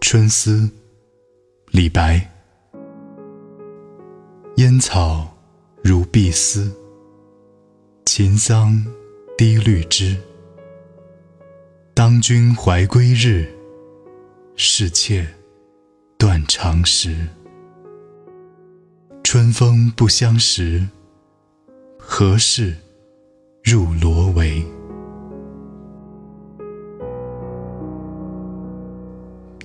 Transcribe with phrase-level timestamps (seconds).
[0.00, 0.68] 春思，
[1.68, 2.26] 李白。
[4.56, 5.36] 烟草
[5.84, 6.74] 如碧丝，
[8.06, 8.84] 秦桑
[9.36, 10.16] 低绿枝。
[11.94, 13.46] 当君怀归日，
[14.56, 15.28] 是妾
[16.18, 17.28] 断肠时。
[19.22, 20.88] 春风不相识，
[21.98, 22.74] 何事
[23.62, 24.64] 入罗帷？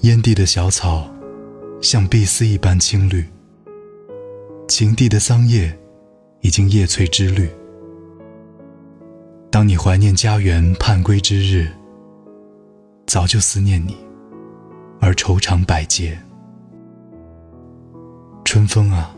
[0.06, 1.10] 烟地的小草，
[1.82, 3.24] 像碧丝一般青绿；
[4.68, 5.76] 秦地的桑叶，
[6.42, 7.50] 已经叶翠之绿。
[9.50, 11.68] 当你怀念家园盼归之日，
[13.08, 13.98] 早就思念你，
[15.02, 16.16] 而愁肠百结。
[18.44, 19.16] 春风啊，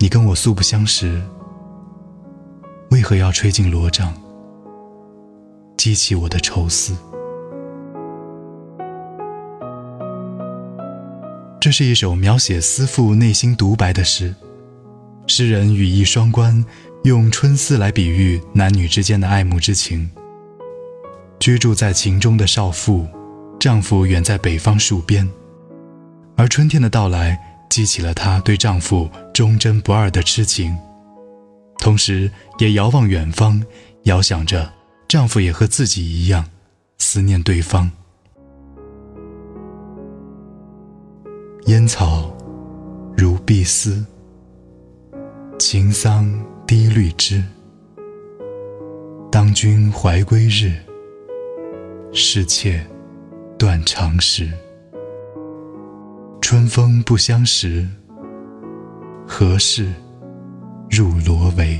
[0.00, 1.22] 你跟我素不相识，
[2.90, 4.12] 为何要吹进罗帐，
[5.76, 6.92] 激起我的愁思？
[11.60, 14.32] 这是一首描写思妇内心独白的诗，
[15.26, 16.64] 诗人语意双关，
[17.02, 20.08] 用春思来比喻男女之间的爱慕之情。
[21.40, 23.06] 居住在秦中的少妇，
[23.58, 25.28] 丈夫远在北方戍边，
[26.36, 27.36] 而春天的到来
[27.68, 30.76] 激起了她对丈夫忠贞不二的痴情，
[31.78, 33.60] 同时也遥望远方，
[34.04, 34.72] 遥想着
[35.08, 36.48] 丈夫也和自己一样
[36.98, 37.90] 思念对方。
[41.68, 42.34] 烟草
[43.14, 44.02] 如碧丝，
[45.58, 46.26] 情桑
[46.66, 47.44] 低绿枝。
[49.30, 50.72] 当君怀归日，
[52.10, 52.82] 是妾
[53.58, 54.50] 断肠时。
[56.40, 57.86] 春风不相识，
[59.26, 59.92] 何事
[60.88, 61.78] 入罗帷？